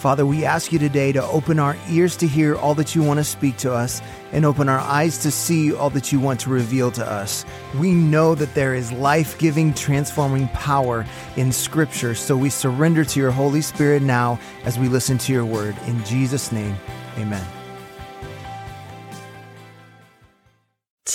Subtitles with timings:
[0.00, 3.18] Father, we ask you today to open our ears to hear all that you want
[3.20, 4.00] to speak to us
[4.32, 7.44] and open our eyes to see all that you want to reveal to us.
[7.78, 11.04] We know that there is life giving, transforming power
[11.36, 15.44] in Scripture, so we surrender to your Holy Spirit now as we listen to your
[15.44, 15.76] word.
[15.86, 16.76] In Jesus' name,
[17.18, 17.59] amen.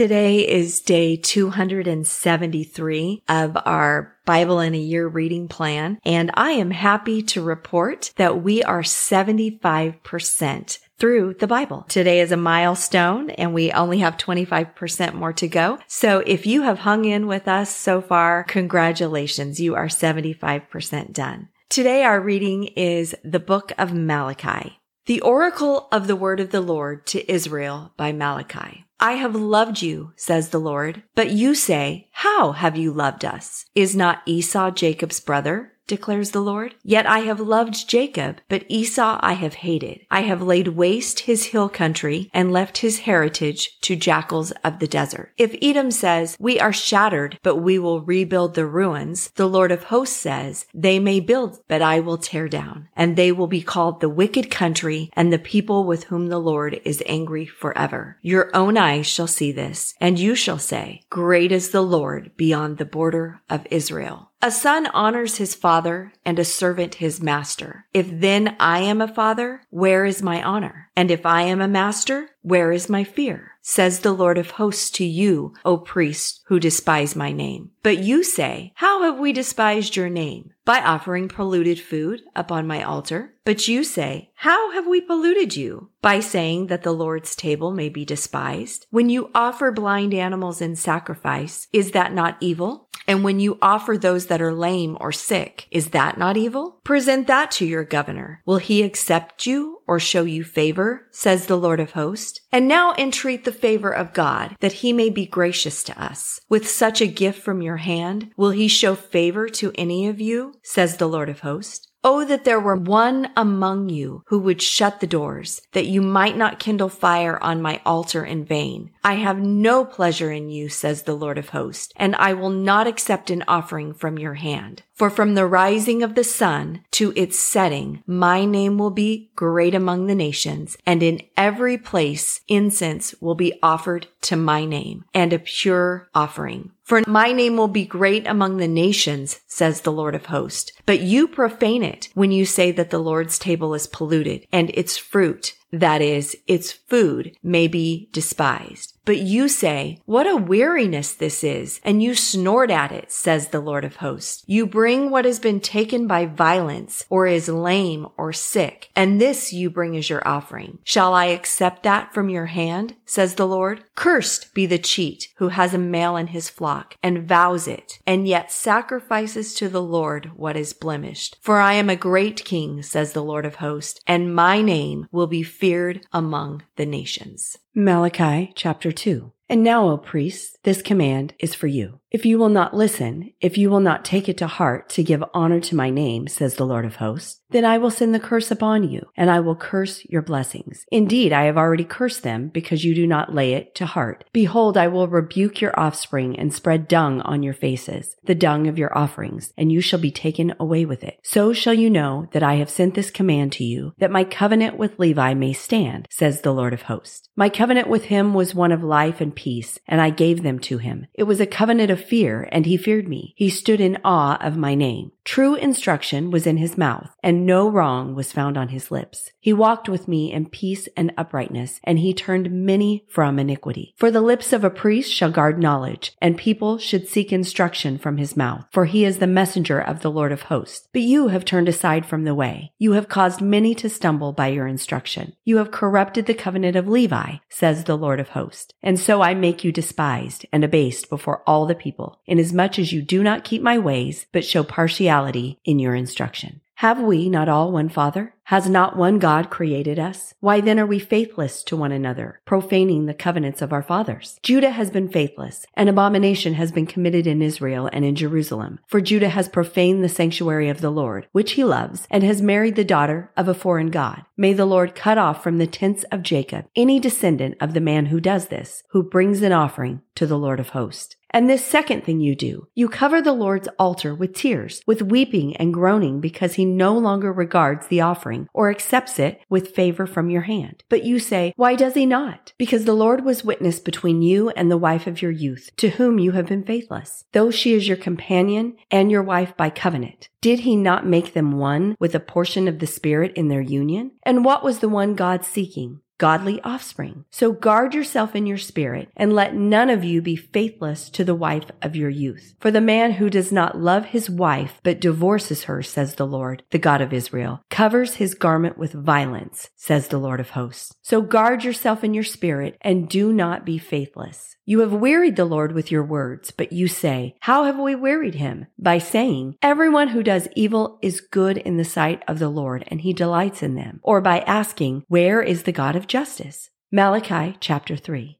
[0.00, 6.70] Today is day 273 of our Bible in a Year reading plan, and I am
[6.70, 11.84] happy to report that we are 75% through the Bible.
[11.86, 15.78] Today is a milestone and we only have 25% more to go.
[15.86, 19.60] So if you have hung in with us so far, congratulations.
[19.60, 21.50] You are 75% done.
[21.68, 24.80] Today our reading is the book of Malachi.
[25.04, 28.86] The oracle of the word of the Lord to Israel by Malachi.
[29.02, 31.02] I have loved you, says the Lord.
[31.14, 33.64] But you say, How have you loved us?
[33.74, 35.72] Is not Esau Jacob's brother?
[35.90, 36.74] Declares the Lord.
[36.82, 40.06] Yet I have loved Jacob, but Esau I have hated.
[40.10, 44.86] I have laid waste his hill country and left his heritage to jackals of the
[44.86, 45.32] desert.
[45.36, 49.84] If Edom says, we are shattered, but we will rebuild the ruins, the Lord of
[49.84, 54.00] hosts says, they may build, but I will tear down, and they will be called
[54.00, 58.16] the wicked country and the people with whom the Lord is angry forever.
[58.22, 62.78] Your own eyes shall see this, and you shall say, great is the Lord beyond
[62.78, 64.29] the border of Israel.
[64.42, 67.84] A son honors his father and a servant his master.
[67.92, 70.88] If then I am a father, where is my honor?
[70.96, 73.52] And if I am a master, where is my fear?
[73.60, 77.72] Says the Lord of hosts to you, O priests who despise my name.
[77.82, 80.52] But you say, how have we despised your name?
[80.64, 83.34] By offering polluted food upon my altar.
[83.44, 85.90] But you say, how have we polluted you?
[86.00, 88.86] By saying that the Lord's table may be despised.
[88.90, 92.88] When you offer blind animals in sacrifice, is that not evil?
[93.10, 96.78] And when you offer those that are lame or sick, is that not evil?
[96.84, 98.40] Present that to your governor.
[98.46, 102.40] Will he accept you or show you favor, says the Lord of hosts?
[102.52, 106.40] And now entreat the favor of God, that he may be gracious to us.
[106.48, 110.54] With such a gift from your hand, will he show favor to any of you,
[110.62, 111.88] says the Lord of hosts?
[112.02, 116.34] Oh, that there were one among you who would shut the doors, that you might
[116.34, 118.90] not kindle fire on my altar in vain.
[119.04, 122.86] I have no pleasure in you, says the Lord of hosts, and I will not
[122.86, 124.82] accept an offering from your hand.
[125.00, 129.74] For from the rising of the sun to its setting, my name will be great
[129.74, 135.32] among the nations, and in every place incense will be offered to my name, and
[135.32, 136.72] a pure offering.
[136.82, 140.70] For my name will be great among the nations, says the Lord of hosts.
[140.84, 144.98] But you profane it when you say that the Lord's table is polluted, and its
[144.98, 148.96] fruit, that is, its food, may be despised.
[149.04, 153.58] But you say, what a weariness this is, and you snort at it, says the
[153.60, 154.44] Lord of hosts.
[154.46, 159.52] You bring what has been taken by violence, or is lame or sick, and this
[159.52, 160.78] you bring as your offering.
[160.84, 163.82] Shall I accept that from your hand, says the Lord?
[163.96, 168.28] Cursed be the cheat who has a male in his flock, and vows it, and
[168.28, 171.36] yet sacrifices to the Lord what is blemished.
[171.40, 175.26] For I am a great king, says the Lord of hosts, and my name will
[175.26, 177.58] be feared among the nations.
[177.74, 179.30] Malachi chapter 2.
[179.48, 182.00] And now, O priests, this command is for you.
[182.12, 185.22] If you will not listen, if you will not take it to heart to give
[185.32, 188.50] honor to my name, says the Lord of hosts, then I will send the curse
[188.50, 190.84] upon you, and I will curse your blessings.
[190.90, 194.24] Indeed, I have already cursed them because you do not lay it to heart.
[194.32, 198.78] Behold, I will rebuke your offspring and spread dung on your faces, the dung of
[198.78, 201.18] your offerings, and you shall be taken away with it.
[201.22, 204.76] So shall you know that I have sent this command to you, that my covenant
[204.76, 207.28] with Levi may stand, says the Lord of hosts.
[207.36, 210.78] My covenant with him was one of life and peace, and I gave them to
[210.78, 211.06] him.
[211.12, 213.34] It was a covenant of fear, and he feared me.
[213.36, 215.12] He stood in awe of my name.
[215.30, 219.30] True instruction was in his mouth, and no wrong was found on his lips.
[219.38, 223.94] He walked with me in peace and uprightness, and he turned many from iniquity.
[223.96, 228.16] For the lips of a priest shall guard knowledge, and people should seek instruction from
[228.16, 230.88] his mouth, for he is the messenger of the Lord of hosts.
[230.92, 232.72] But you have turned aside from the way.
[232.78, 235.36] You have caused many to stumble by your instruction.
[235.44, 238.74] You have corrupted the covenant of Levi, says the Lord of hosts.
[238.82, 243.00] And so I make you despised and abased before all the people, inasmuch as you
[243.00, 246.60] do not keep my ways, but show partiality in your instruction.
[246.80, 248.34] Have we not all one Father?
[248.44, 250.32] Has not one God created us?
[250.40, 254.40] Why then are we faithless to one another, profaning the covenants of our fathers?
[254.42, 255.66] Judah has been faithless.
[255.74, 258.78] An abomination has been committed in Israel and in Jerusalem.
[258.86, 262.76] For Judah has profaned the sanctuary of the Lord, which he loves, and has married
[262.76, 264.24] the daughter of a foreign God.
[264.38, 268.06] May the Lord cut off from the tents of Jacob any descendant of the man
[268.06, 271.14] who does this, who brings an offering to the Lord of hosts.
[271.30, 275.56] And this second thing you do, you cover the Lord's altar with tears, with weeping
[275.56, 280.28] and groaning because he no longer regards the offering or accepts it with favor from
[280.28, 280.82] your hand.
[280.88, 282.52] But you say, why does he not?
[282.58, 286.18] Because the Lord was witness between you and the wife of your youth, to whom
[286.18, 290.28] you have been faithless, though she is your companion and your wife by covenant.
[290.40, 294.12] Did he not make them one with a portion of the Spirit in their union?
[294.24, 296.00] And what was the one God seeking?
[296.20, 297.24] Godly offspring.
[297.30, 301.34] So guard yourself in your spirit and let none of you be faithless to the
[301.34, 302.54] wife of your youth.
[302.60, 306.62] For the man who does not love his wife but divorces her, says the Lord,
[306.70, 310.94] the God of Israel, covers his garment with violence, says the Lord of hosts.
[311.00, 314.56] So guard yourself in your spirit and do not be faithless.
[314.70, 318.36] You have wearied the Lord with your words, but you say, How have we wearied
[318.36, 318.66] him?
[318.78, 323.00] By saying, Everyone who does evil is good in the sight of the Lord, and
[323.00, 323.98] he delights in them.
[324.04, 326.70] Or by asking, Where is the God of justice?
[326.90, 328.39] Malachi chapter 3.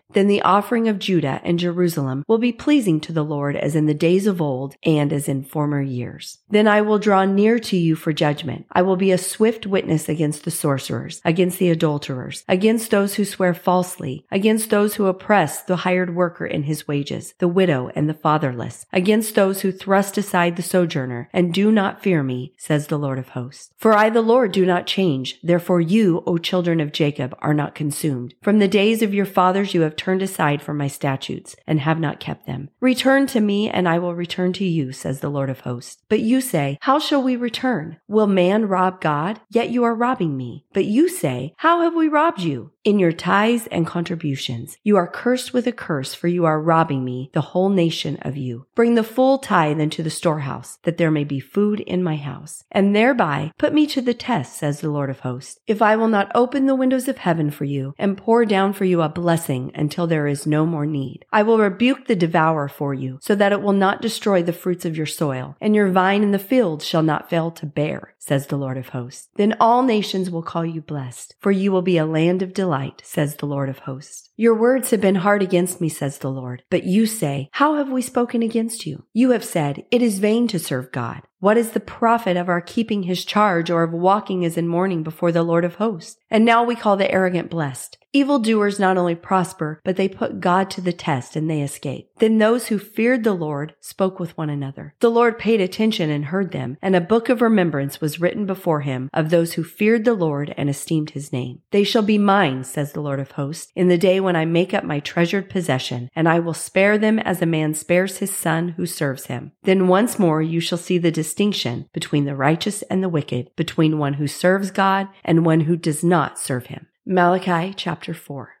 [0.13, 3.85] Then the offering of Judah and Jerusalem will be pleasing to the Lord as in
[3.85, 6.39] the days of old and as in former years.
[6.49, 8.65] Then I will draw near to you for judgment.
[8.71, 13.25] I will be a swift witness against the sorcerers, against the adulterers, against those who
[13.25, 18.09] swear falsely, against those who oppress the hired worker in his wages, the widow and
[18.09, 22.87] the fatherless, against those who thrust aside the sojourner and do not fear me, says
[22.87, 23.71] the Lord of hosts.
[23.77, 25.39] For I, the Lord, do not change.
[25.41, 28.33] Therefore you, O children of Jacob, are not consumed.
[28.41, 31.99] From the days of your fathers you have turned aside from my statutes and have
[31.99, 32.69] not kept them.
[32.79, 36.01] Return to me and I will return to you, says the Lord of hosts.
[36.09, 37.97] But you say, how shall we return?
[38.07, 39.39] Will man rob God?
[39.49, 40.65] Yet you are robbing me.
[40.73, 42.71] But you say, how have we robbed you?
[42.83, 47.05] In your tithes and contributions, you are cursed with a curse, for you are robbing
[47.05, 48.65] me, the whole nation of you.
[48.73, 52.63] Bring the full tithe into the storehouse, that there may be food in my house.
[52.71, 56.07] And thereby put me to the test, says the Lord of hosts, if I will
[56.07, 59.71] not open the windows of heaven for you and pour down for you a blessing
[59.75, 61.23] until there is no more need.
[61.31, 64.85] I will rebuke the devourer for you, so that it will not destroy the fruits
[64.85, 68.47] of your soil, and your vine in the field shall not fail to bear, says
[68.47, 69.29] the Lord of hosts.
[69.35, 72.70] Then all nations will call you blessed, for you will be a land of delight
[72.71, 74.29] delight, says the Lord of hosts.
[74.37, 76.63] Your words have been hard against me, says the Lord.
[76.69, 79.03] But you say, How have we spoken against you?
[79.11, 81.23] You have said, It is vain to serve God.
[81.39, 85.03] What is the profit of our keeping his charge or of walking as in mourning
[85.03, 86.17] before the Lord of hosts?
[86.29, 87.97] And now we call the arrogant blessed.
[88.13, 92.09] Evildoers not only prosper, but they put God to the test and they escape.
[92.19, 94.95] Then those who feared the Lord spoke with one another.
[94.99, 98.81] The Lord paid attention and heard them, and a book of remembrance was written before
[98.81, 101.61] him of those who feared the Lord and esteemed his name.
[101.71, 104.73] They shall be mine, says the Lord of hosts, in the day when I make
[104.73, 108.69] up my treasured possession, and I will spare them as a man spares his son
[108.69, 109.53] who serves him.
[109.63, 113.99] Then once more you shall see the distinction between the righteous and the wicked, between
[113.99, 116.87] one who serves God and one who does not serve him.
[117.05, 118.60] Malachi chapter 4.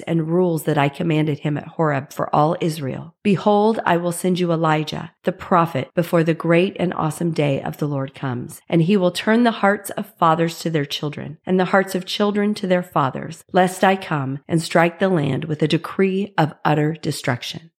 [0.00, 3.14] and rules that I commanded him at Horeb for all Israel.
[3.22, 7.78] Behold, I will send you Elijah, the prophet, before the great and awesome day of
[7.78, 11.58] the Lord comes, and he will turn the hearts of fathers to their children, and
[11.58, 15.62] the hearts of children to their fathers lest I come and strike the land with
[15.62, 17.70] a decree of utter destruction.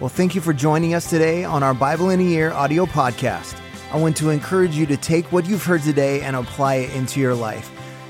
[0.00, 3.60] Well, thank you for joining us today on our Bible in a Year audio podcast.
[3.90, 7.18] I want to encourage you to take what you've heard today and apply it into
[7.18, 7.68] your life,